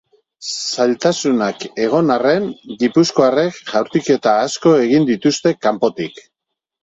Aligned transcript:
Zailtasunak 0.69 1.65
egon 1.87 2.09
arren, 2.15 2.47
gipuzkoarrek 2.79 3.59
jaurtiketa 3.73 4.33
asko 4.47 4.75
egin 4.87 5.05
dituzte 5.11 5.53
kanpotik. 5.67 6.19